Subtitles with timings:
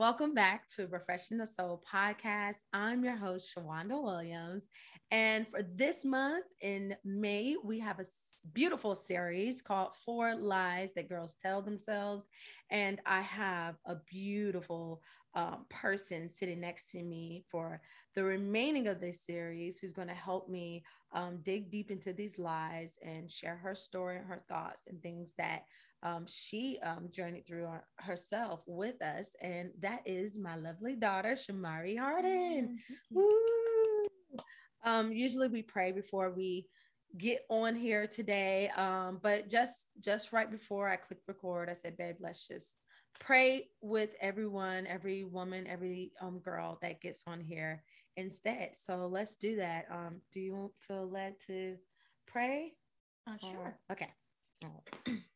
[0.00, 2.56] Welcome back to Refreshing the Soul podcast.
[2.72, 4.70] I'm your host, Shawanda Williams.
[5.10, 8.06] And for this month in May, we have a
[8.54, 12.30] beautiful series called Four Lies That Girls Tell Themselves.
[12.70, 15.02] And I have a beautiful
[15.34, 17.82] um, person sitting next to me for
[18.14, 22.38] the remaining of this series who's going to help me um, dig deep into these
[22.38, 25.64] lies and share her story and her thoughts and things that
[26.02, 31.98] um, she um, journeyed through herself with us, and that is my lovely daughter, Shamari
[31.98, 32.78] Harden.
[32.78, 33.18] Mm-hmm.
[33.18, 34.40] Woo!
[34.84, 36.66] Um, usually we pray before we
[37.18, 41.98] get on here today, um, but just just right before I click record, I said,
[41.98, 42.76] "Babe, let's just
[43.18, 47.84] pray with everyone, every woman, every um, girl that gets on here
[48.16, 49.84] instead." So let's do that.
[49.90, 51.76] Um, do you feel led to
[52.26, 52.72] pray?
[53.26, 53.76] Uh, sure.
[53.90, 54.08] Or, okay.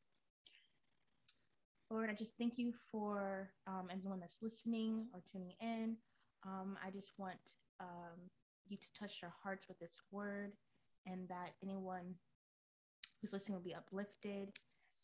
[1.91, 5.97] Lord, I just thank you for um, everyone that's listening or tuning in.
[6.45, 7.39] Um, I just want
[7.81, 8.19] um,
[8.69, 10.53] you to touch their hearts with this word
[11.07, 12.15] and that anyone
[13.21, 14.49] who's listening will be uplifted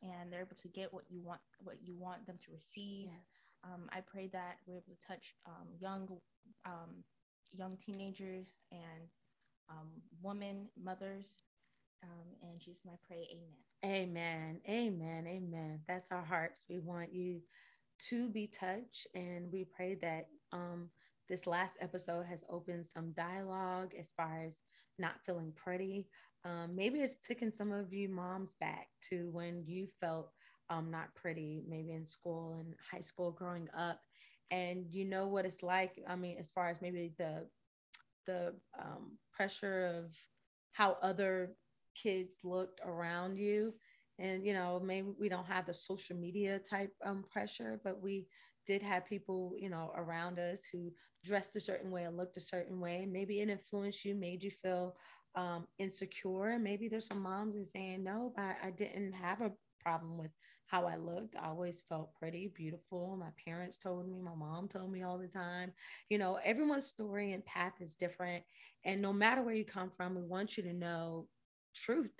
[0.02, 3.08] and they're able to get what you want what you want them to receive.
[3.08, 3.48] Yes.
[3.64, 6.08] Um, I pray that we're able to touch um, young
[6.64, 7.04] um,
[7.52, 9.08] young teenagers and
[10.22, 11.26] women, mothers,
[12.02, 13.60] and Jesus, I pray, Amen.
[13.84, 14.60] Amen.
[14.68, 15.26] Amen.
[15.26, 15.80] Amen.
[15.88, 16.64] That's our hearts.
[16.68, 17.40] We want you
[18.08, 19.06] to be touched.
[19.14, 20.90] And we pray that um,
[21.28, 24.56] this last episode has opened some dialogue as far as
[24.98, 26.08] not feeling pretty.
[26.44, 30.30] Um, maybe it's taken some of you moms back to when you felt
[30.68, 34.00] um, not pretty, maybe in school and high school growing up.
[34.50, 36.02] And you know what it's like.
[36.08, 37.46] I mean, as far as maybe the
[38.26, 40.12] the um, pressure of
[40.72, 41.56] how other
[41.94, 43.72] kids looked around you
[44.18, 48.26] and you know maybe we don't have the social media type um, pressure but we
[48.66, 50.90] did have people you know around us who
[51.24, 54.50] dressed a certain way and looked a certain way maybe it influenced you made you
[54.62, 54.96] feel
[55.36, 59.52] um, insecure maybe there's some moms who saying no I, I didn't have a
[59.82, 60.30] problem with
[60.66, 61.34] how I looked.
[61.34, 63.16] I always felt pretty, beautiful.
[63.18, 65.72] My parents told me, my mom told me all the time.
[66.08, 68.44] You know, everyone's story and path is different.
[68.84, 71.26] And no matter where you come from, we want you to know
[71.74, 72.12] truth,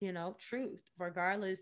[0.00, 1.60] you know, truth, regardless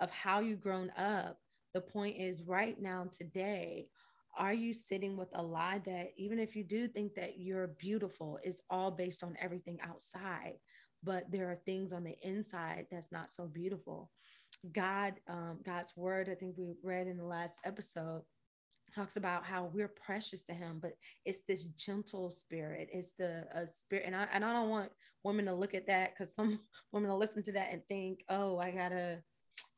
[0.00, 1.38] of how you've grown up.
[1.74, 3.88] The point is, right now, today,
[4.36, 8.38] are you sitting with a lie that even if you do think that you're beautiful,
[8.42, 10.54] is all based on everything outside,
[11.02, 14.10] but there are things on the inside that's not so beautiful.
[14.72, 18.22] God, um, God's word, I think we read in the last episode,
[18.94, 20.92] talks about how we're precious to him but
[21.24, 22.88] it's this gentle spirit.
[22.92, 24.90] It's the uh, spirit and I, and I don't want
[25.24, 26.60] women to look at that because some
[26.92, 29.22] women will listen to that and think oh i gotta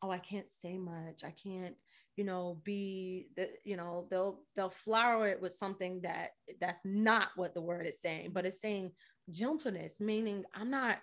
[0.03, 1.23] oh i can't say much.
[1.25, 1.75] I can't
[2.17, 7.29] you know be the you know they'll they'll flower it with something that that's not
[7.37, 8.93] what the word is saying but it's saying
[9.33, 10.99] gentleness meaning i'm not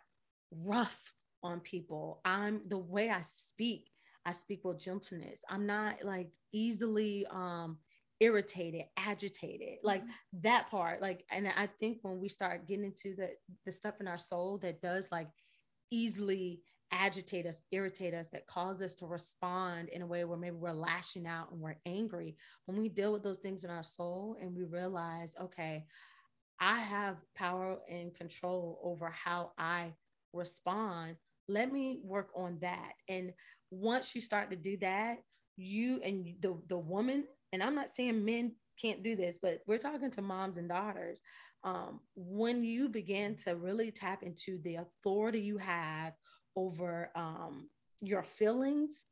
[0.52, 2.22] rough on people.
[2.26, 3.90] I'm the way i speak
[4.26, 5.44] i speak with gentleness.
[5.50, 7.78] I'm not like easily um
[8.22, 10.40] irritated, agitated, like mm-hmm.
[10.44, 11.02] that part.
[11.02, 13.32] Like, and I think when we start getting into the
[13.66, 15.28] the stuff in our soul that does like
[15.90, 16.62] easily
[16.94, 20.72] agitate us, irritate us, that cause us to respond in a way where maybe we're
[20.72, 22.38] lashing out and we're angry.
[22.66, 25.86] When we deal with those things in our soul and we realize, okay,
[26.60, 29.94] I have power and control over how I
[30.31, 31.16] respond.
[31.48, 32.94] Let me work on that.
[33.10, 33.34] And
[33.72, 35.20] once you start to do that,
[35.58, 39.78] you and the the woman and I'm not saying men can't do this, but we're
[39.78, 41.22] talking to moms and daughters.
[41.63, 46.13] Um, when you begin to really tap into the authority you have
[46.56, 47.69] over um,
[48.01, 49.06] your feelings,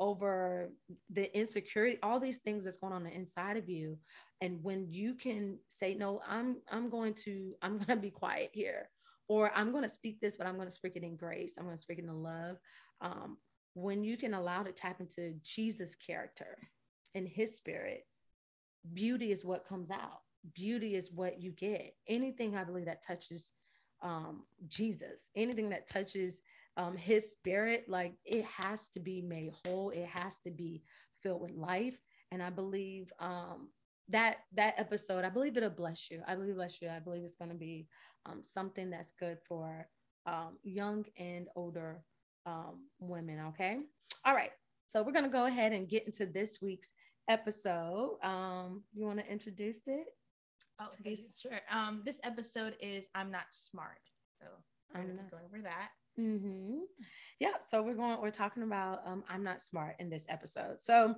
[0.00, 0.70] over
[1.10, 3.98] the insecurity, all these things that's going on the inside of you,
[4.40, 8.50] and when you can say, "No, I'm I'm going to I'm going to be quiet
[8.52, 8.90] here,"
[9.26, 11.56] or "I'm going to speak this, but I'm going to speak it in grace.
[11.58, 12.58] I'm going to speak it in love."
[13.00, 13.38] Um,
[13.74, 16.58] when you can allow to tap into Jesus' character
[17.14, 18.04] in his spirit,
[18.92, 20.20] beauty is what comes out.
[20.54, 21.94] Beauty is what you get.
[22.06, 23.52] Anything I believe that touches
[24.02, 26.42] um, Jesus, anything that touches
[26.76, 29.90] um, his spirit, like it has to be made whole.
[29.90, 30.82] It has to be
[31.22, 31.98] filled with life.
[32.30, 33.68] And I believe um,
[34.08, 36.22] that that episode, I believe it'll bless you.
[36.26, 36.88] I believe bless you.
[36.88, 37.88] I believe it's going to be
[38.26, 39.88] um, something that's good for
[40.26, 42.02] um, young and older
[42.46, 43.40] um, women.
[43.48, 43.78] Okay.
[44.24, 44.50] All right.
[44.88, 46.92] So we're going to go ahead and get into this week's
[47.28, 48.16] episode.
[48.22, 50.06] Um, you want to introduce it?
[50.80, 51.60] Oh, okay, sure.
[51.70, 54.00] Um, this episode is I'm not smart.
[54.40, 54.46] So
[54.94, 55.88] I'm gonna go over that.
[56.18, 56.78] Mm-hmm.
[57.40, 57.54] Yeah.
[57.66, 58.20] So we're going.
[58.20, 60.80] We're talking about um, I'm not smart in this episode.
[60.80, 61.16] So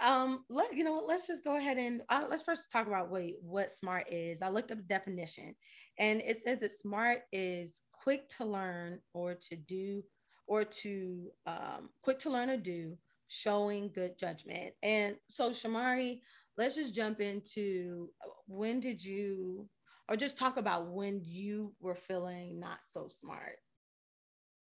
[0.00, 1.02] um, let you know.
[1.06, 4.42] Let's just go ahead and uh, let's first talk about what what smart is.
[4.42, 5.54] I looked up the definition,
[5.98, 10.02] and it says that smart is quick to learn or to do
[10.46, 12.96] or to um, quick to learn or do,
[13.28, 14.74] showing good judgment.
[14.82, 16.20] And so, Shamari,
[16.56, 19.68] let's just jump into uh, when did you,
[20.08, 23.56] or just talk about when you were feeling not so smart,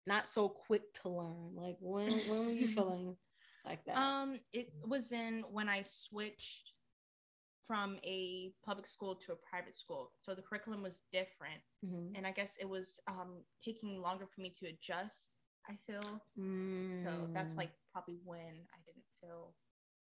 [0.06, 1.54] not so quick to learn.
[1.54, 3.16] Like when when were you feeling
[3.64, 3.96] like that?
[3.96, 6.72] Um, it was in when I switched
[7.69, 10.10] from a public school to a private school.
[10.22, 11.60] So the curriculum was different.
[11.84, 12.16] Mm-hmm.
[12.16, 15.28] And I guess it was um, taking longer for me to adjust,
[15.68, 16.20] I feel.
[16.38, 17.02] Mm.
[17.02, 19.54] So that's like probably when I didn't feel.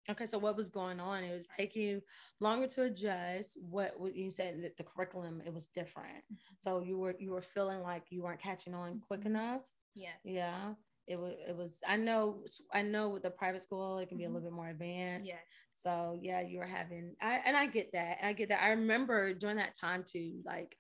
[0.10, 1.24] Okay, so what was going on?
[1.24, 2.02] It was taking you
[2.40, 3.58] longer to adjust.
[3.62, 6.24] What, you said that the curriculum it was different.
[6.32, 6.56] Mm-hmm.
[6.60, 9.36] So you were you were feeling like you weren't catching on quick mm-hmm.
[9.36, 9.62] enough.
[9.94, 10.16] Yes.
[10.24, 10.74] Yeah
[11.08, 12.44] it was it was i know
[12.74, 15.36] i know with the private school it can be a little bit more advanced yeah
[15.74, 19.34] so yeah you were having i and i get that i get that i remember
[19.34, 20.78] during that time too like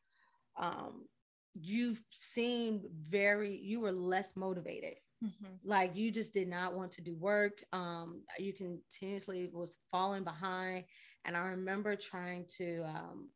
[0.59, 1.05] um
[1.53, 4.95] you seemed very you were less motivated.
[5.23, 5.53] Mm-hmm.
[5.63, 7.63] like you just did not want to do work.
[7.73, 10.85] Um you continuously was falling behind.
[11.25, 13.29] And i remember trying to um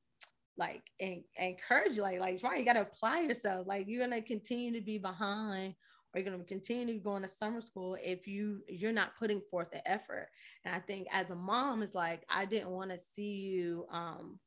[0.58, 3.68] like en- encourage you like like try you got to apply yourself.
[3.68, 5.76] Like you're gonna continue to be behind
[6.14, 9.70] or you're going to continue going to summer school if you you're not putting forth
[9.72, 10.30] the effort.
[10.64, 14.40] And i think as a mom is like i didn't want to see you um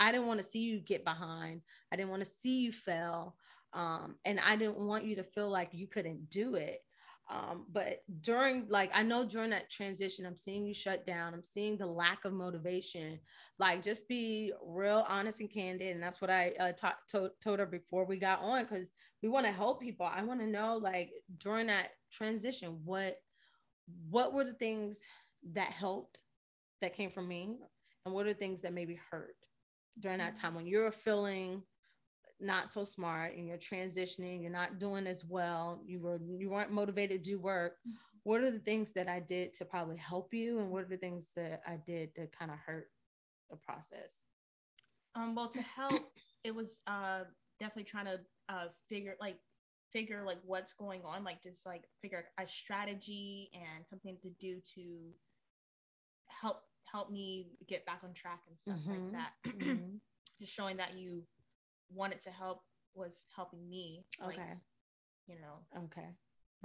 [0.00, 1.60] i didn't want to see you get behind
[1.92, 3.36] i didn't want to see you fail
[3.72, 6.80] um and i didn't want you to feel like you couldn't do it
[7.30, 11.32] um, but during like I know during that transition, I'm seeing you shut down.
[11.32, 13.20] I'm seeing the lack of motivation.
[13.58, 15.94] Like just be real honest and candid.
[15.94, 18.88] And that's what I uh, ta- to- told her before we got on because
[19.22, 20.06] we want to help people.
[20.12, 23.18] I want to know like during that transition, what
[24.08, 25.00] what were the things
[25.52, 26.18] that helped
[26.80, 27.58] that came from me,
[28.04, 29.36] and what are the things that maybe hurt
[30.00, 31.62] during that time when you're feeling
[32.40, 36.72] not so smart and you're transitioning, you're not doing as well, you were you weren't
[36.72, 37.76] motivated to do work.
[37.86, 37.96] Mm-hmm.
[38.24, 40.96] What are the things that I did to probably help you, and what are the
[40.96, 42.88] things that I did to kind of hurt
[43.50, 44.24] the process?
[45.14, 46.12] Um, well, to help,
[46.44, 47.24] it was uh,
[47.58, 49.38] definitely trying to uh, figure like
[49.92, 54.60] figure like what's going on, like just like figure a strategy and something to do
[54.74, 55.12] to
[56.28, 59.04] help help me get back on track and stuff mm-hmm.
[59.04, 59.32] like that.
[59.60, 59.96] Mm-hmm.
[60.38, 61.22] just showing that you
[61.92, 62.62] wanted to help
[62.94, 64.04] was helping me.
[64.20, 64.54] Like, okay.
[65.26, 65.82] You know.
[65.84, 66.08] Okay.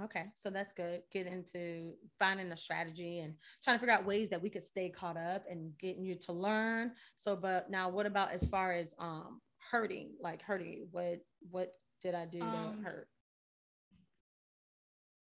[0.02, 0.24] Okay.
[0.34, 1.02] So that's good.
[1.12, 4.90] Get into finding a strategy and trying to figure out ways that we could stay
[4.90, 6.92] caught up and getting you to learn.
[7.16, 9.40] So, but now what about as far as um
[9.70, 10.88] hurting, like hurting you?
[10.90, 11.20] What
[11.50, 13.08] what did I do um, to hurt?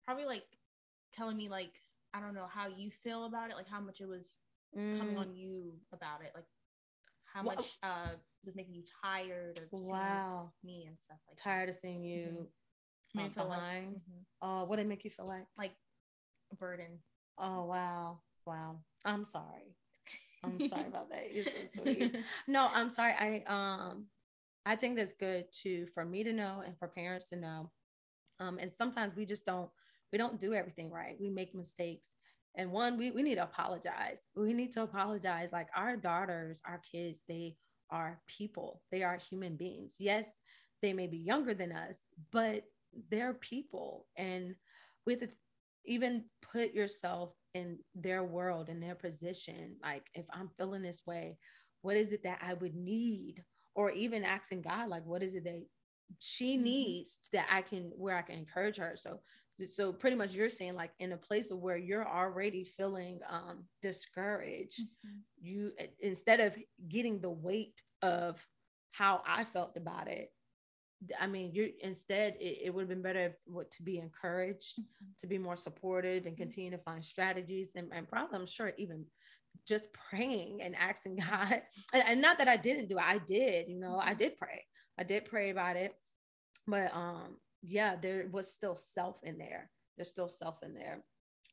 [0.06, 0.44] Probably like
[1.14, 1.82] telling me like
[2.14, 4.26] I don't know how you feel about it, like how much it was
[4.78, 5.00] mm.
[5.00, 6.46] coming on you about it, like
[7.26, 8.10] how well, much uh
[8.46, 11.76] was making you tired of wow me and stuff like tired that.
[11.76, 12.48] of seeing you
[13.16, 13.20] mm-hmm.
[13.20, 13.86] um, behind.
[13.88, 14.48] Like, mm-hmm.
[14.48, 15.46] uh, what did it make you feel like?
[15.58, 15.72] Like
[16.52, 17.00] a burden.
[17.38, 18.78] Oh wow, wow.
[19.06, 19.76] I'm sorry.
[20.44, 21.34] I'm sorry about that.
[21.34, 21.52] You're so
[21.84, 22.16] sweet.
[22.48, 23.14] No, I'm sorry.
[23.14, 24.06] I um
[24.66, 27.72] I think that's good too for me to know and for parents to know.
[28.40, 29.70] Um, and sometimes we just don't
[30.12, 31.18] we don't do everything right.
[31.20, 32.16] We make mistakes.
[32.56, 34.20] And one, we, we need to apologize.
[34.36, 35.50] We need to apologize.
[35.52, 37.56] Like our daughters, our kids, they
[37.92, 39.96] are people, they are human beings.
[40.00, 40.30] Yes,
[40.82, 42.64] they may be younger than us, but
[43.10, 44.08] they're people.
[44.18, 44.56] And
[45.06, 45.24] with
[45.86, 49.76] even put yourself in their world, in their position.
[49.82, 51.38] Like, if I'm feeling this way,
[51.82, 53.44] what is it that I would need?
[53.76, 55.66] Or even asking God, like, what is it that
[56.20, 56.64] she mm-hmm.
[56.64, 58.96] needs that I can, where I can encourage her?
[58.98, 59.22] So,
[59.66, 63.64] so pretty much you're saying like in a place of where you're already feeling um
[63.82, 65.18] discouraged mm-hmm.
[65.42, 68.46] you instead of getting the weight of
[68.92, 70.32] how i felt about it
[71.20, 74.80] i mean you instead it, it would have been better if, what to be encouraged
[74.80, 75.06] mm-hmm.
[75.20, 76.44] to be more supportive and mm-hmm.
[76.44, 79.06] continue to find strategies and, and probably i'm sure even
[79.68, 81.62] just praying and asking god
[81.94, 84.20] and, and not that i didn't do it i did you know i mm-hmm.
[84.20, 84.64] did pray
[84.98, 85.94] i did pray about it
[86.68, 89.70] but um yeah, there was still self in there.
[89.96, 91.04] There's still self in there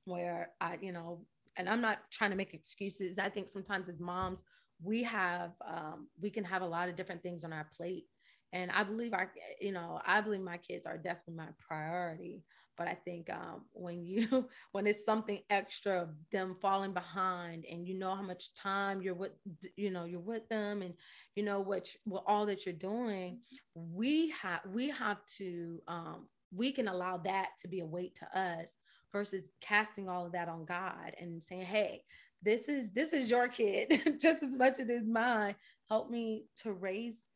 [0.04, 3.18] where I, you know, and I'm not trying to make excuses.
[3.18, 4.42] I think sometimes as moms,
[4.82, 8.04] we have, um, we can have a lot of different things on our plate.
[8.52, 12.44] And I believe our, you know, I believe my kids are definitely my priority.
[12.76, 17.86] But I think um, when you, when it's something extra of them falling behind and
[17.86, 19.32] you know how much time you're with,
[19.76, 20.94] you know, you're with them and
[21.34, 23.40] you know what, what all that you're doing,
[23.74, 28.38] we have, we have to, um, we can allow that to be a weight to
[28.38, 28.74] us
[29.12, 32.02] versus casting all of that on God and saying, hey,
[32.42, 35.54] this is this is your kid just as much as it is mine.
[35.88, 37.28] Help me to raise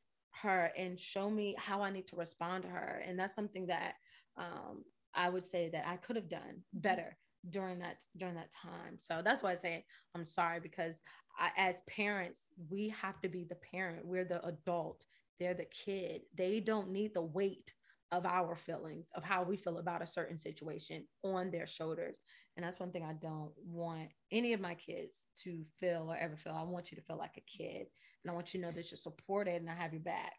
[0.43, 3.03] her and show me how I need to respond to her.
[3.07, 3.95] And that's something that
[4.37, 7.17] um, I would say that I could have done better
[7.49, 8.99] during that during that time.
[8.99, 11.01] So that's why I say I'm sorry because
[11.39, 14.05] I, as parents, we have to be the parent.
[14.05, 15.05] We're the adult.
[15.39, 16.23] They're the kid.
[16.37, 17.73] They don't need the weight
[18.13, 22.19] of our feelings of how we feel about a certain situation on their shoulders.
[22.57, 26.37] And that's one thing I don't want any of my kids to feel or ever
[26.37, 26.53] feel.
[26.53, 27.87] I want you to feel like a kid.
[28.25, 30.35] And I want you to know that you're supported and I have your back.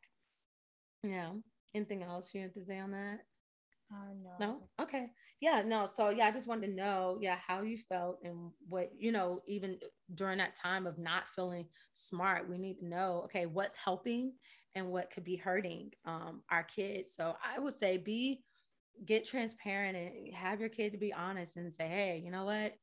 [1.04, 1.32] Yeah.
[1.74, 3.22] Anything else you have to say on that?
[3.92, 4.32] Uh, no.
[4.40, 4.58] No?
[4.82, 5.08] Okay.
[5.40, 5.88] Yeah, no.
[5.92, 9.42] So yeah, I just wanted to know, yeah, how you felt and what, you know,
[9.48, 9.78] even
[10.14, 14.34] during that time of not feeling smart, we need to know, okay, what's helping
[14.76, 17.14] and what could be hurting um, our kids.
[17.16, 18.44] So I would say be
[19.06, 22.74] get transparent and have your kid to be honest and say, hey, you know what?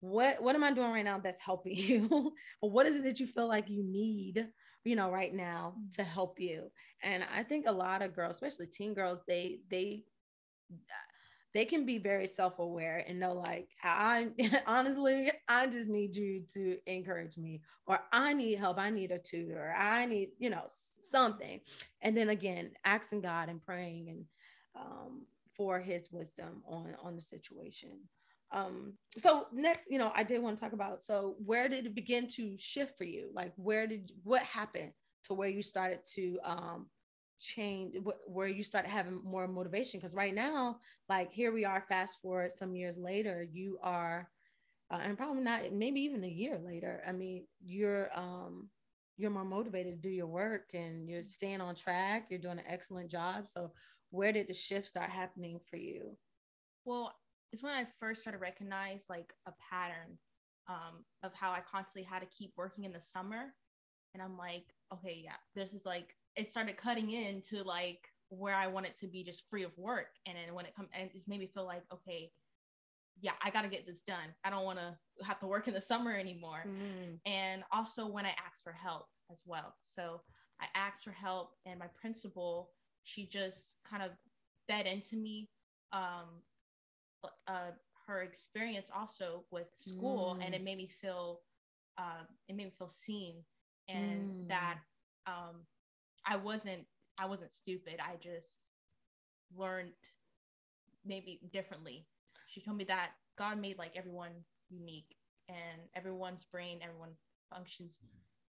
[0.00, 2.32] What what am I doing right now that's helping you?
[2.60, 4.46] what is it that you feel like you need,
[4.84, 6.70] you know, right now to help you?
[7.02, 10.04] And I think a lot of girls, especially teen girls, they they
[11.52, 14.28] they can be very self-aware and know like i
[14.66, 19.18] honestly i just need you to encourage me or i need help i need a
[19.18, 20.64] tutor i need you know
[21.02, 21.60] something.
[22.02, 24.24] And then again asking god and praying and
[24.76, 25.22] um,
[25.56, 27.98] for his wisdom on on the situation.
[28.52, 31.94] Um so next you know i did want to talk about so where did it
[31.94, 33.30] begin to shift for you?
[33.32, 34.92] Like where did what happened
[35.24, 36.86] to where you started to um
[37.40, 40.76] change where you start having more motivation because right now
[41.08, 44.28] like here we are fast forward some years later you are
[44.90, 48.68] uh, and probably not maybe even a year later i mean you're um
[49.16, 52.64] you're more motivated to do your work and you're staying on track you're doing an
[52.68, 53.72] excellent job so
[54.10, 56.16] where did the shift start happening for you?
[56.84, 57.14] Well,
[57.52, 60.18] it's when I first started to recognize like a pattern
[60.68, 63.54] um, of how I constantly had to keep working in the summer.
[64.14, 68.66] And I'm like, okay, yeah, this is like, it started cutting into like where I
[68.66, 70.08] want it to be just free of work.
[70.26, 72.30] And then when it comes, and it made me feel like, okay,
[73.20, 74.34] yeah, I got to get this done.
[74.44, 76.64] I don't want to have to work in the summer anymore.
[76.66, 77.18] Mm.
[77.26, 79.74] And also when I asked for help as well.
[79.94, 80.22] So
[80.60, 82.70] I asked for help, and my principal
[83.02, 84.10] she just kind of
[84.68, 85.48] fed into me
[85.92, 86.42] um,
[87.48, 87.72] uh,
[88.06, 90.44] her experience also with school, mm.
[90.44, 91.40] and it made me feel
[91.98, 93.34] uh, it made me feel seen,
[93.88, 94.48] and mm.
[94.48, 94.78] that
[95.26, 95.66] um,
[96.26, 96.84] I wasn't
[97.18, 97.94] I wasn't stupid.
[98.00, 98.46] I just
[99.56, 99.92] learned
[101.04, 102.06] maybe differently.
[102.48, 104.32] She told me that God made like everyone
[104.70, 105.16] unique,
[105.48, 107.10] and everyone's brain, everyone
[107.52, 107.98] functions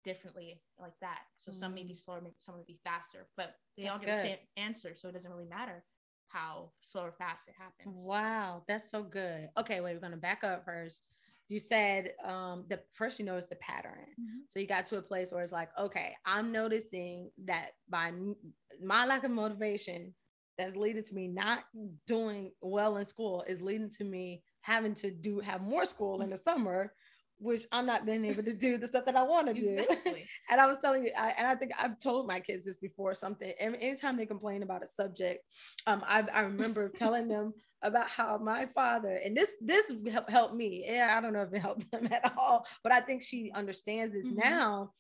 [0.05, 1.21] differently like that.
[1.39, 1.59] So mm.
[1.59, 2.05] some may be mm.
[2.05, 4.17] slower, some may be faster, but they that's all get good.
[4.17, 4.93] the same answer.
[4.97, 5.83] So it doesn't really matter
[6.29, 8.05] how slow or fast it happens.
[8.05, 9.49] Wow, that's so good.
[9.59, 11.05] Okay, wait, we're gonna back up first.
[11.49, 14.07] You said um the first you noticed the pattern.
[14.21, 14.39] Mm-hmm.
[14.47, 18.37] So you got to a place where it's like, okay, I'm noticing that by m-
[18.83, 20.15] my lack of motivation
[20.57, 21.65] that's leading to me not
[22.07, 26.31] doing well in school is leading to me having to do have more school in
[26.31, 26.93] the summer
[27.39, 29.79] which I'm not being able to do the stuff that I want to do.
[29.79, 30.25] Exactly.
[30.51, 33.15] and I was telling you, I, and I think I've told my kids this before.
[33.15, 35.45] Something anytime they complain about a subject,
[35.87, 37.53] um, I, I remember telling them
[37.85, 39.93] about how my father and this this
[40.29, 40.85] helped me.
[40.87, 44.13] Yeah, I don't know if it helped them at all, but I think she understands
[44.13, 44.41] this mm-hmm.
[44.41, 44.91] now.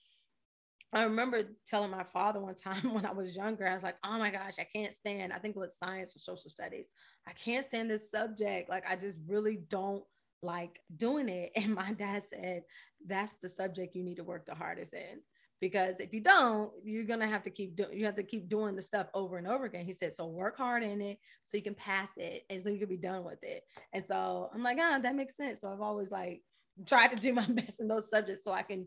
[0.92, 4.18] I remember telling my father one time when I was younger, I was like, oh
[4.18, 6.88] my gosh, I can't stand, I think it was science or social studies.
[7.26, 8.70] I can't stand this subject.
[8.70, 10.04] Like, I just really don't
[10.42, 11.50] like doing it.
[11.56, 12.62] And my dad said,
[13.04, 15.20] that's the subject you need to work the hardest in.
[15.64, 18.76] Because if you don't, you're gonna have to keep doing you have to keep doing
[18.76, 19.86] the stuff over and over again.
[19.86, 22.78] He said, so work hard in it so you can pass it and so you
[22.78, 23.62] can be done with it.
[23.94, 25.62] And so I'm like, ah, that makes sense.
[25.62, 26.42] So I've always like
[26.84, 28.86] tried to do my best in those subjects so I can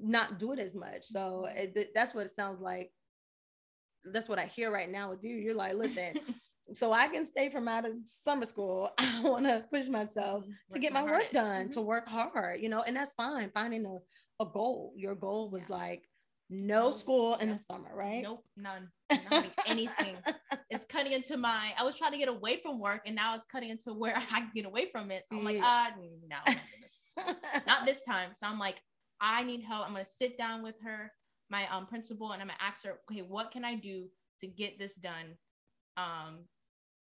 [0.00, 1.04] not do it as much.
[1.04, 2.90] So it, that's what it sounds like.
[4.06, 5.36] That's what I hear right now with you.
[5.36, 6.14] You're like, listen,
[6.72, 8.92] so I can stay from out of summer school.
[8.98, 10.72] I want to push myself mm-hmm.
[10.72, 11.72] to get my work done, mm-hmm.
[11.72, 13.50] to work hard, you know, and that's fine.
[13.52, 13.98] Finding a,
[14.42, 14.94] a goal.
[14.96, 15.76] Your goal was yeah.
[15.76, 16.08] like
[16.50, 18.22] no school in the summer, right?
[18.22, 18.88] Nope, none.
[19.30, 20.16] Not anything.
[20.70, 21.72] it's cutting into my.
[21.78, 24.40] I was trying to get away from work, and now it's cutting into where I
[24.40, 25.24] can get away from it.
[25.30, 25.90] So I'm like, ah,
[26.28, 27.24] no,
[27.66, 28.30] not this time.
[28.34, 28.76] So I'm like,
[29.20, 29.86] I need help.
[29.86, 31.10] I'm gonna sit down with her,
[31.50, 34.06] my um principal, and I'm gonna ask her, okay, what can I do
[34.40, 35.36] to get this done?
[35.96, 36.44] Um,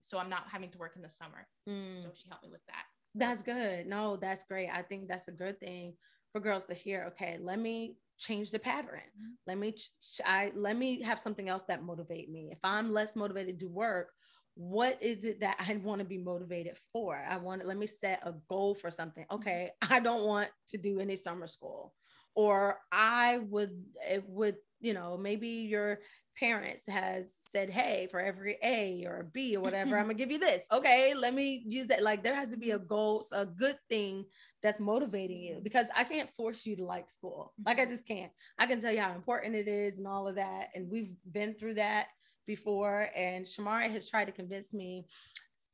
[0.04, 1.48] so I'm not having to work in the summer.
[1.68, 2.02] Mm.
[2.02, 2.84] So she helped me with that.
[3.16, 3.88] That's good.
[3.88, 4.70] No, that's great.
[4.70, 5.94] I think that's a good thing
[6.32, 7.06] for girls to hear.
[7.10, 9.00] Okay, let me change the pattern.
[9.00, 9.32] Mm-hmm.
[9.48, 12.50] Let me ch- I let me have something else that motivate me.
[12.52, 14.12] If I'm less motivated to work,
[14.56, 17.16] what is it that I want to be motivated for?
[17.16, 19.26] I want to let me set a goal for something.
[19.32, 21.94] Okay, I don't want to do any summer school,
[22.36, 26.00] or I would it would you know maybe your
[26.38, 30.32] parents has said, hey, for every A or a B or whatever, I'm gonna give
[30.32, 30.66] you this.
[30.72, 32.04] Okay, let me use that.
[32.04, 34.26] Like there has to be a goal, a good thing
[34.66, 37.54] that's motivating you because I can't force you to like school.
[37.64, 37.92] Like I mm-hmm.
[37.92, 38.32] just can't.
[38.58, 40.70] I can tell you how important it is and all of that.
[40.74, 42.08] And we've been through that
[42.48, 43.10] before.
[43.16, 45.06] And Shamari has tried to convince me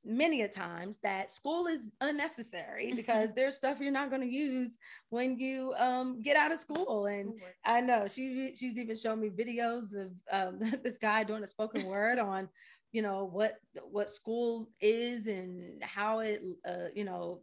[0.03, 4.77] many a times that school is unnecessary because there's stuff you're not going to use
[5.09, 7.33] when you um, get out of school and
[7.65, 11.85] i know she she's even shown me videos of um, this guy doing a spoken
[11.85, 12.49] word on
[12.91, 13.59] you know what
[13.91, 17.41] what school is and how it uh, you know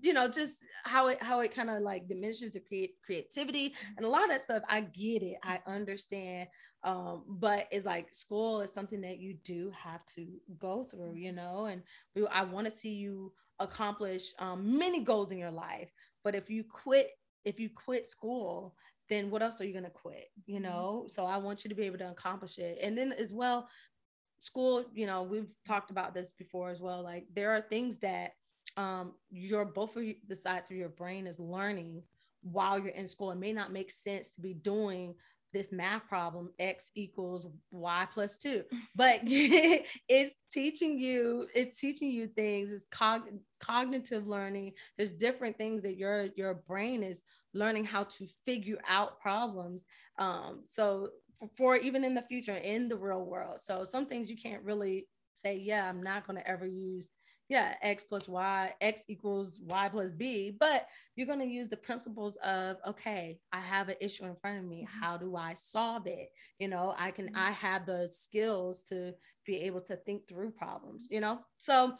[0.00, 3.96] you know just how it how it kind of like diminishes the create creativity mm-hmm.
[3.96, 6.48] and a lot of that stuff i get it i understand
[6.84, 10.26] um but it's like school is something that you do have to
[10.58, 11.82] go through you know and
[12.14, 15.90] we, i want to see you accomplish um, many goals in your life
[16.24, 17.10] but if you quit
[17.44, 18.74] if you quit school
[19.08, 20.64] then what else are you going to quit you mm-hmm.
[20.64, 23.68] know so i want you to be able to accomplish it and then as well
[24.40, 28.32] school you know we've talked about this before as well like there are things that
[28.76, 32.02] um, your both of the sides of your brain is learning
[32.42, 33.30] while you're in school.
[33.30, 35.14] It may not make sense to be doing
[35.52, 38.64] this math problem x equals y plus 2
[38.96, 42.72] but it's teaching you it's teaching you things.
[42.72, 43.28] It's cog-
[43.60, 44.72] cognitive learning.
[44.96, 47.20] There's different things that your your brain is
[47.54, 49.84] learning how to figure out problems
[50.18, 53.60] um so for, for even in the future in the real world.
[53.60, 57.10] So some things you can't really say yeah i'm not going to ever use
[57.52, 61.76] yeah, x plus y, x equals y plus b, but you're going to use the
[61.76, 64.86] principles of, okay, I have an issue in front of me.
[64.88, 65.04] Mm-hmm.
[65.04, 66.30] How do I solve it?
[66.58, 67.36] You know, I can, mm-hmm.
[67.36, 69.12] I have the skills to
[69.44, 71.40] be able to think through problems, you know?
[71.58, 71.92] So,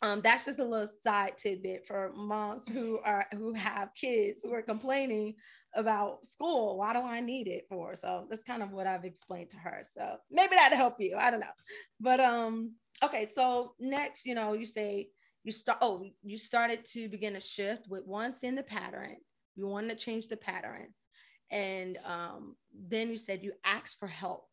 [0.00, 4.54] um, that's just a little side tidbit for moms who are who have kids who
[4.54, 5.34] are complaining
[5.74, 6.78] about school.
[6.78, 7.94] Why do I need it for?
[7.94, 9.82] So that's kind of what I've explained to her.
[9.82, 11.16] So maybe that'll help you.
[11.16, 11.46] I don't know.
[12.00, 15.08] But um, okay, so next, you know, you say
[15.44, 19.16] you start oh, you started to begin a shift with once in the pattern.
[19.56, 20.88] You wanted to change the pattern.
[21.50, 22.56] And um,
[22.88, 24.48] then you said you asked for help,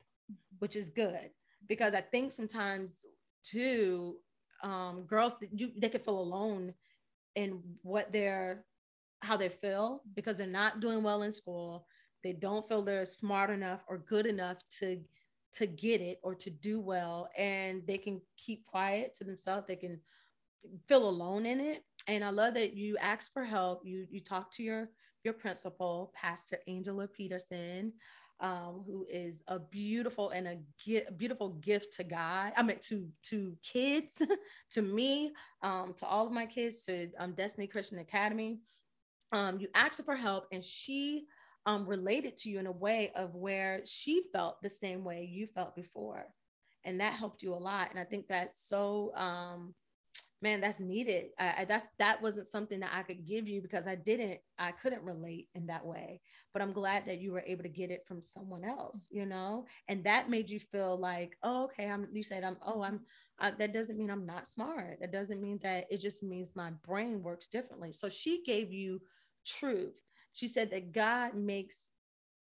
[0.60, 1.30] which is good
[1.68, 3.04] because I think sometimes
[3.44, 4.16] too,
[4.64, 6.74] um, girls you they could feel alone
[7.36, 8.64] in what they're
[9.22, 11.88] how they feel because they're not doing well in school.
[12.24, 15.00] They don't feel they're smart enough or good enough to
[15.54, 19.76] to get it or to do well and they can keep quiet to themselves they
[19.78, 20.02] can
[20.86, 24.52] feel alone in it and i love that you ask for help you you talk
[24.52, 24.90] to your
[25.24, 27.94] your principal pastor angela peterson
[28.40, 32.52] um, who is a beautiful and a, gi- beautiful gift to God.
[32.58, 34.22] I mean, to to kids,
[34.72, 38.60] to me, um, to all of my kids, to um, Destiny Christian Academy.
[39.32, 41.26] Um, you asked for help, and she
[41.66, 45.48] um, related to you in a way of where she felt the same way you
[45.48, 46.26] felt before.
[46.84, 47.90] And that helped you a lot.
[47.90, 49.74] And I think that's so, um,
[50.42, 51.28] man, that's needed.
[51.40, 54.72] I, I, that's that wasn't something that I could give you because I didn't, I
[54.72, 56.22] couldn't relate in that way.
[56.54, 59.66] But I'm glad that you were able to get it from someone else, you know,
[59.88, 62.08] and that made you feel like, oh, okay, I'm.
[62.12, 62.58] You said I'm.
[62.66, 63.02] Oh, I'm.
[63.40, 65.00] Uh, that doesn't mean I'm not smart.
[65.02, 67.92] That doesn't mean that it just means my brain works differently.
[67.92, 69.02] So she gave you
[69.46, 70.02] truth
[70.34, 71.90] she said that God makes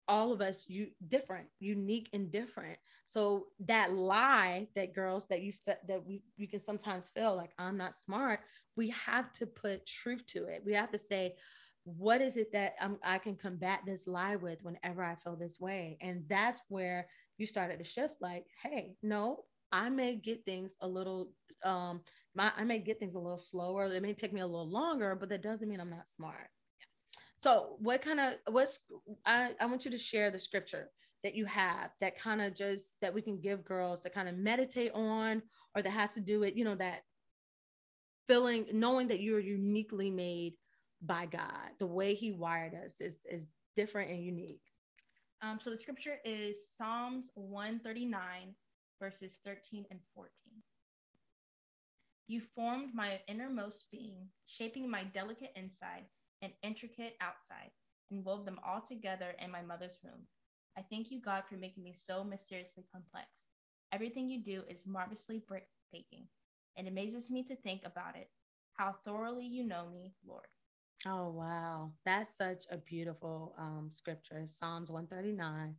[0.08, 2.78] all of us you different, unique and different.
[3.10, 7.50] So that lie that girls that you fe- that we, we can sometimes feel like
[7.58, 8.42] I'm not smart,
[8.76, 10.62] we have to put truth to it.
[10.64, 11.34] We have to say,
[11.86, 15.60] what is it that I'm, I can combat this lie with whenever I feel this
[15.60, 15.98] way?
[16.02, 17.08] And that's where
[17.40, 21.32] you started to shift like, hey, no, I may get things a little
[21.64, 22.02] um
[22.36, 23.92] my, I may get things a little slower.
[23.92, 26.52] It may take me a little longer, but that doesn't mean I'm not smart.
[27.38, 28.82] So, what kind of what's
[29.26, 30.92] I, I want you to share the scripture
[31.24, 34.36] that you have that kind of just that we can give girls to kind of
[34.36, 35.42] meditate on,
[35.76, 37.02] or that has to do with you know that
[38.28, 40.54] feeling, knowing that you're uniquely made
[41.02, 41.72] by God.
[41.80, 44.62] The way He wired us is is different and unique.
[45.42, 48.54] Um, so the scripture is Psalms 139,
[49.02, 50.30] verses 13 and 14.
[52.28, 56.04] You formed my innermost being, shaping my delicate inside
[56.42, 57.72] and intricate outside,
[58.12, 60.28] and wove them all together in my mother's womb.
[60.78, 63.28] I thank you, God, for making me so mysteriously complex.
[63.92, 66.28] Everything you do is marvelously breathtaking.
[66.76, 68.30] It amazes me to think about it,
[68.74, 70.46] how thoroughly you know me, Lord.
[71.06, 71.92] Oh, wow.
[72.06, 74.44] That's such a beautiful um, scripture.
[74.46, 75.76] Psalms 139,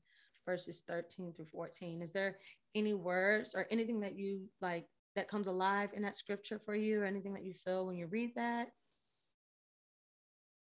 [0.46, 2.02] verses 13 through 14.
[2.02, 2.38] Is there
[2.74, 7.00] any words or anything that you like that comes alive in that scripture for you
[7.00, 8.68] or anything that you feel when you read that?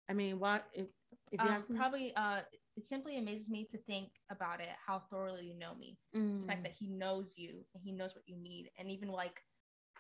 [0.10, 0.88] I mean, what if,
[1.32, 1.78] if you um, have some...
[1.78, 2.42] probably uh
[2.76, 6.42] it simply amazes me to think about it how thoroughly you know me mm.
[6.42, 6.64] the fact mm.
[6.64, 9.42] that he knows you and he knows what you need and even like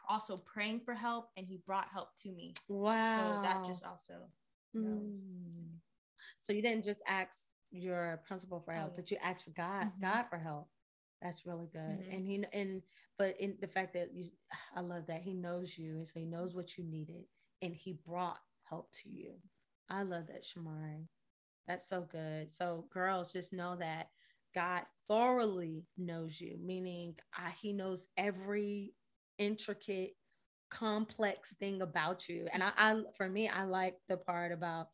[0.09, 4.13] also praying for help and he brought help to me wow so that just also
[4.75, 5.17] mm.
[6.41, 9.01] so you didn't just ask your principal for help oh, yeah.
[9.01, 10.01] but you asked for god mm-hmm.
[10.01, 10.67] god for help
[11.21, 12.11] that's really good mm-hmm.
[12.11, 12.81] and he and
[13.17, 14.29] but in the fact that you
[14.75, 17.23] i love that he knows you and so he knows what you needed
[17.61, 19.31] and he brought help to you
[19.89, 21.07] i love that shamari
[21.67, 22.53] that's so good.
[22.53, 24.07] So, girls, just know that
[24.53, 28.93] God thoroughly knows you, meaning uh, He knows every
[29.37, 30.15] intricate,
[30.69, 32.47] complex thing about you.
[32.51, 34.87] And I, I for me, I like the part about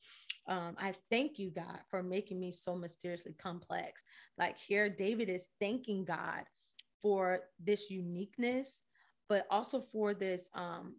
[0.47, 4.01] um, I thank you, God, for making me so mysteriously complex.
[4.38, 6.43] Like here, David is thanking God
[7.01, 8.82] for this uniqueness,
[9.29, 10.95] but also for this um,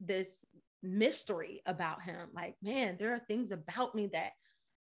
[0.00, 0.44] this
[0.82, 2.28] mystery about him.
[2.34, 4.32] Like man there are things about me that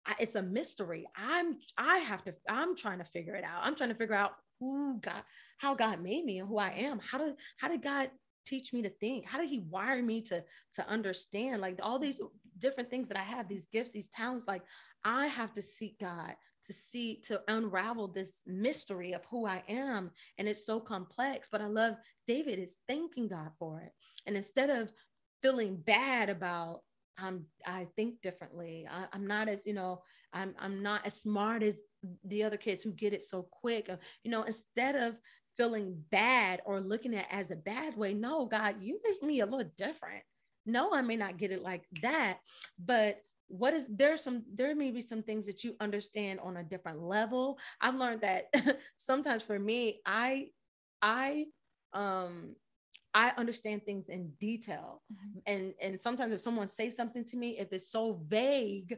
[0.06, 1.08] I, it's a mystery.
[1.16, 3.62] I'm i have to i'm trying to figure it out.
[3.64, 5.24] I'm trying to figure out who god
[5.58, 7.00] how god made me and who i am.
[7.00, 8.12] How did how did god
[8.46, 9.26] teach me to think?
[9.26, 10.44] How did he wire me to
[10.76, 11.62] to understand?
[11.62, 12.20] Like all these
[12.58, 14.62] different things that i have these gifts these talents like
[15.04, 20.12] i have to seek god to see to unravel this mystery of who i am.
[20.38, 21.96] And it's so complex but i love
[22.28, 23.92] david is thanking god for it.
[24.26, 24.92] And instead of
[25.44, 26.82] feeling bad about
[27.18, 28.88] I'm I think differently.
[28.90, 30.02] I, am not as you know
[30.34, 31.82] I'm I'm not as smart as
[32.26, 33.90] the other kids who get it so quick.
[33.90, 35.16] Uh, you know, instead of
[35.56, 39.46] feeling bad or looking at as a bad way, no, God, you make me a
[39.46, 40.24] little different.
[40.66, 42.40] No, I may not get it like that,
[42.84, 46.64] but what is there's some there may be some things that you understand on a
[46.64, 47.60] different level.
[47.80, 48.46] I've learned that
[48.96, 50.48] sometimes for me, I
[51.02, 51.46] I
[51.94, 52.56] um
[53.14, 55.02] I understand things in detail.
[55.14, 55.40] Mm-hmm.
[55.48, 58.98] And and sometimes if someone says something to me, if it's so vague,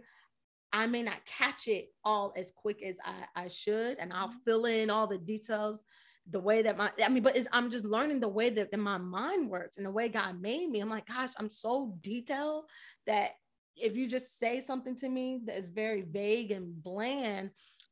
[0.72, 3.98] I may not catch it all as quick as I, I should.
[3.98, 4.38] And I'll mm-hmm.
[4.46, 5.84] fill in all the details
[6.30, 8.98] the way that my I mean, but I'm just learning the way that, that my
[8.98, 10.80] mind works and the way God made me.
[10.80, 12.66] I'm like, gosh, I'm so detailed
[13.06, 13.32] that
[13.76, 17.52] if you just say something to me that is very vague and bland,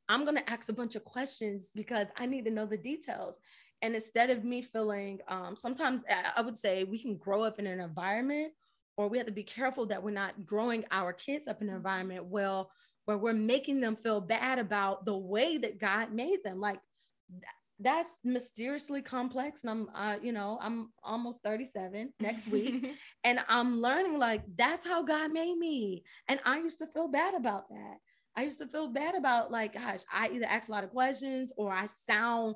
[0.09, 3.39] I'm going to ask a bunch of questions because I need to know the details.
[3.83, 7.67] And instead of me feeling, um, sometimes I would say we can grow up in
[7.67, 8.53] an environment,
[8.95, 11.75] or we have to be careful that we're not growing our kids up in an
[11.75, 12.71] environment well
[13.05, 16.61] where we're making them feel bad about the way that God made them.
[16.61, 16.79] Like
[17.77, 19.63] that's mysteriously complex.
[19.63, 24.85] And I'm, uh, you know, I'm almost 37 next week, and I'm learning like that's
[24.85, 26.03] how God made me.
[26.29, 27.97] And I used to feel bad about that.
[28.37, 31.51] I used to feel bad about like, gosh, I either ask a lot of questions
[31.57, 32.55] or I sound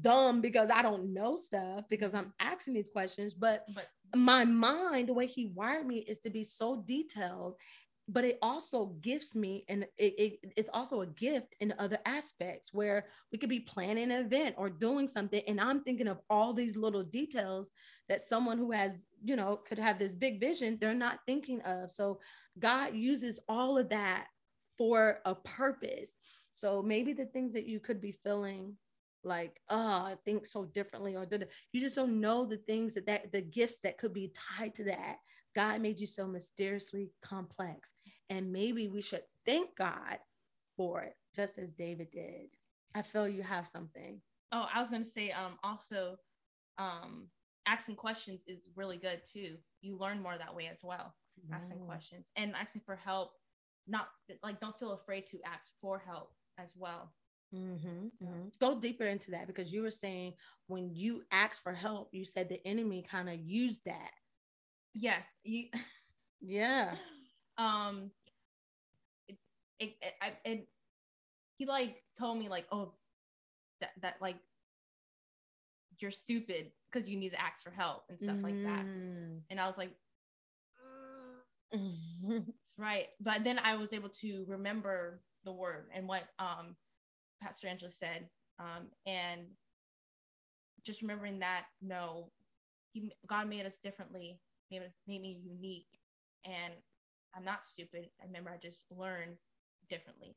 [0.00, 3.34] dumb because I don't know stuff because I'm asking these questions.
[3.34, 7.56] But, but my mind, the way he wired me is to be so detailed,
[8.08, 12.72] but it also gifts me and it, it, it's also a gift in other aspects
[12.72, 15.42] where we could be planning an event or doing something.
[15.46, 17.70] And I'm thinking of all these little details
[18.08, 21.90] that someone who has, you know, could have this big vision, they're not thinking of.
[21.90, 22.20] So
[22.58, 24.26] God uses all of that
[24.76, 26.12] for a purpose.
[26.52, 28.76] So maybe the things that you could be feeling
[29.24, 31.26] like oh i think so differently or
[31.72, 34.84] you just don't know the things that that the gifts that could be tied to
[34.84, 35.16] that.
[35.54, 37.92] God made you so mysteriously complex
[38.28, 40.18] and maybe we should thank god
[40.76, 42.48] for it just as david did.
[42.94, 44.20] I feel you have something.
[44.52, 46.16] Oh i was going to say um also
[46.78, 47.28] um
[47.66, 49.56] asking questions is really good too.
[49.80, 51.14] You learn more that way as well
[51.52, 53.32] asking questions and asking for help
[53.86, 54.08] not
[54.42, 57.12] like don't feel afraid to ask for help as well
[57.54, 58.48] Mm-hmm, mm-hmm.
[58.60, 60.34] Go deeper into that because you were saying
[60.66, 64.10] when you asked for help, you said the enemy kind of used that.
[64.94, 65.24] Yes.
[65.42, 65.66] You,
[66.40, 66.94] yeah.
[67.58, 68.10] Um.
[69.28, 69.38] It,
[69.80, 70.68] it, it, it,
[71.58, 72.92] he like told me like, oh,
[73.80, 74.36] that that like
[75.98, 78.42] you're stupid because you need to ask for help and stuff mm.
[78.42, 78.84] like that.
[78.84, 79.40] Mm.
[79.50, 79.90] And I was like,
[82.78, 83.06] right.
[83.20, 86.76] But then I was able to remember the word and what um
[87.44, 88.28] Pastor Angela said,
[88.58, 89.42] um, and
[90.84, 92.30] just remembering that, no,
[92.92, 95.98] he, God made us differently, made, made me unique,
[96.44, 96.72] and
[97.36, 98.08] I'm not stupid.
[98.22, 99.36] I remember I just learned
[99.90, 100.36] differently.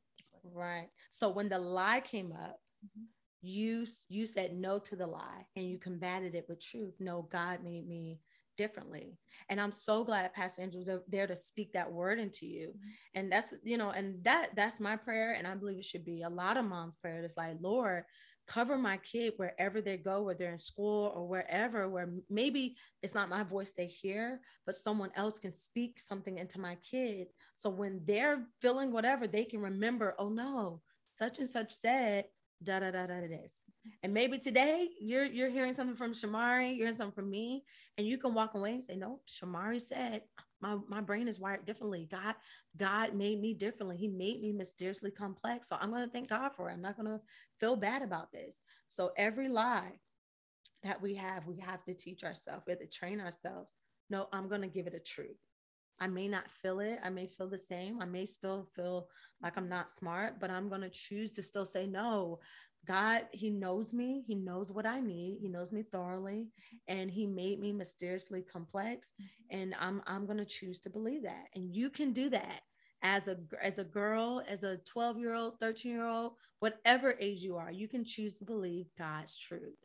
[0.54, 0.90] Right.
[1.12, 3.06] So when the lie came up, mm-hmm.
[3.42, 6.94] you you said no to the lie and you combated it with truth.
[7.00, 8.20] No, God made me
[8.58, 9.18] differently.
[9.50, 12.74] And I'm so glad Pastor Andrew was there to speak that word into you.
[13.14, 15.34] And that's, you know, and that that's my prayer.
[15.34, 17.22] And I believe it should be a lot of moms' prayer.
[17.24, 18.04] It's like, Lord,
[18.48, 23.14] cover my kid wherever they go, whether they're in school or wherever, where maybe it's
[23.14, 27.28] not my voice they hear, but someone else can speak something into my kid.
[27.58, 30.82] So when they're feeling whatever, they can remember, oh no,
[31.16, 32.26] such and such said,
[32.64, 33.64] da da da da this.
[34.04, 37.64] And maybe today you're you're hearing something from Shamari, you're hearing something from me,
[37.98, 40.24] and you can walk away and say, No, Shamari said
[40.62, 42.08] my, my brain is wired differently.
[42.10, 42.36] God,
[42.76, 43.98] God made me differently.
[43.98, 45.70] He made me mysteriously complex.
[45.70, 46.74] So I'm gonna thank God for it.
[46.74, 47.22] I'm not gonna
[47.60, 48.56] feel bad about this.
[48.88, 50.00] So every lie
[50.84, 53.74] that we have, we have to teach ourselves, we have to train ourselves.
[54.10, 55.38] No, I'm gonna give it a truth.
[56.00, 57.00] I may not feel it.
[57.04, 58.02] I may feel the same.
[58.02, 59.08] I may still feel
[59.42, 62.40] like I'm not smart, but I'm going to choose to still say, no,
[62.88, 64.24] God, He knows me.
[64.26, 65.40] He knows what I need.
[65.42, 66.48] He knows me thoroughly,
[66.88, 69.12] and He made me mysteriously complex.
[69.52, 71.46] And I'm I'm gonna choose to believe that.
[71.56, 72.62] And you can do that
[73.02, 77.42] as a as a girl, as a 12 year old, 13 year old, whatever age
[77.42, 77.72] you are.
[77.72, 79.76] You can choose to believe God's truth.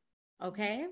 [0.42, 0.87] Okay,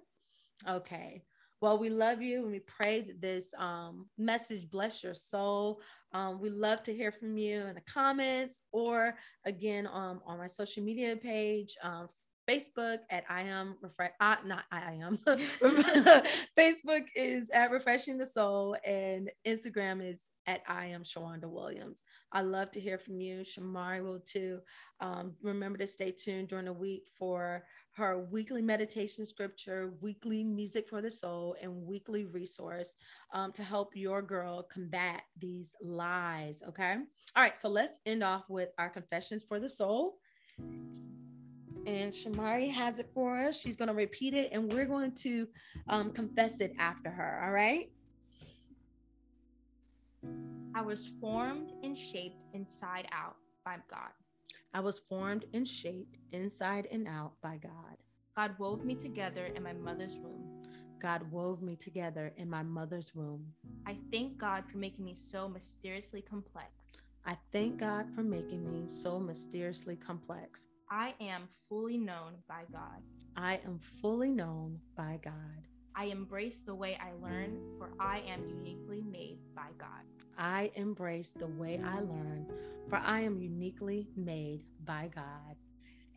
[0.68, 1.22] okay.
[1.60, 5.82] Well, we love you and we pray that this um, message bless your soul.
[6.12, 10.46] Um, we love to hear from you in the comments or again um, on my
[10.46, 12.08] social media page, um,
[12.50, 14.10] Facebook at I am refresh.
[14.20, 15.18] Uh, not I am.
[16.58, 22.02] Facebook is at refreshing the soul, and Instagram is at I am Shawanda Williams.
[22.32, 23.42] I love to hear from you.
[23.42, 24.60] Shamari will too.
[25.00, 27.62] Um, remember to stay tuned during the week for
[28.00, 32.94] her weekly meditation scripture, weekly music for the soul, and weekly resource
[33.32, 36.62] um, to help your girl combat these lies.
[36.66, 36.96] Okay.
[37.36, 37.58] All right.
[37.58, 40.16] So let's end off with our confessions for the soul.
[41.86, 43.60] And Shamari has it for us.
[43.60, 45.46] She's going to repeat it and we're going to
[45.88, 47.42] um, confess it after her.
[47.44, 47.90] All right.
[50.74, 54.10] I was formed and shaped inside out by God.
[54.72, 57.96] I was formed and shaped inside and out by God.
[58.36, 60.62] God wove me together in my mother's womb.
[61.02, 63.46] God wove me together in my mother's womb.
[63.86, 66.68] I thank God for making me so mysteriously complex.
[67.26, 70.66] I thank God for making me so mysteriously complex.
[70.88, 73.02] I am fully known by God.
[73.36, 75.66] I am fully known by God.
[75.96, 80.04] I embrace the way I learn, for I am uniquely made by God.
[80.40, 82.46] I embrace the way I learn,
[82.88, 85.54] for I am uniquely made by God.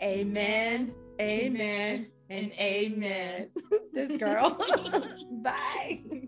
[0.02, 3.50] Amen, amen, and amen.
[3.94, 4.58] this girl.
[5.44, 6.04] Bye.